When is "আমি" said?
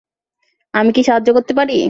0.73-0.89